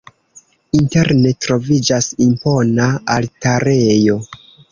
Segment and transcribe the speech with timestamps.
[0.77, 2.87] Interne troviĝas impona
[3.19, 4.19] altarejo.